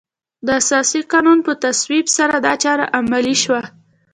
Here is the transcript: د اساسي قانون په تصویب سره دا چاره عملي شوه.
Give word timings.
د 0.45 0.47
اساسي 0.61 1.01
قانون 1.11 1.39
په 1.47 1.51
تصویب 1.63 2.05
سره 2.17 2.35
دا 2.45 2.53
چاره 2.63 2.85
عملي 2.99 3.35
شوه. 3.43 3.61